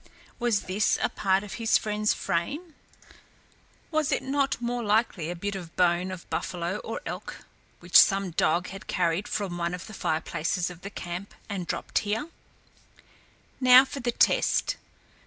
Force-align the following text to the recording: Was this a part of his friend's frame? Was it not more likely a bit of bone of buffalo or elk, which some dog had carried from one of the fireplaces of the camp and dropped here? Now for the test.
Was 0.39 0.61
this 0.61 0.97
a 1.03 1.09
part 1.09 1.43
of 1.43 1.53
his 1.61 1.77
friend's 1.77 2.11
frame? 2.11 2.73
Was 3.91 4.11
it 4.11 4.23
not 4.23 4.59
more 4.59 4.83
likely 4.83 5.29
a 5.29 5.35
bit 5.35 5.53
of 5.53 5.75
bone 5.75 6.09
of 6.09 6.27
buffalo 6.31 6.77
or 6.77 7.01
elk, 7.05 7.45
which 7.81 7.95
some 7.99 8.31
dog 8.31 8.69
had 8.69 8.87
carried 8.87 9.27
from 9.27 9.59
one 9.59 9.75
of 9.75 9.85
the 9.85 9.93
fireplaces 9.93 10.71
of 10.71 10.81
the 10.81 10.89
camp 10.89 11.35
and 11.47 11.67
dropped 11.67 11.99
here? 11.99 12.29
Now 13.59 13.85
for 13.85 13.99
the 13.99 14.11
test. 14.11 14.75